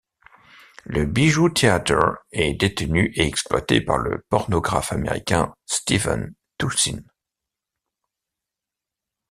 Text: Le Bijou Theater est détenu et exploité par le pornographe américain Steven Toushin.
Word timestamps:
Le 0.85 1.05
Bijou 1.05 1.49
Theater 1.53 2.17
est 2.31 2.55
détenu 2.55 3.13
et 3.15 3.27
exploité 3.27 3.81
par 3.81 3.99
le 3.99 4.25
pornographe 4.31 4.91
américain 4.91 5.53
Steven 5.67 6.33
Toushin. 6.57 7.03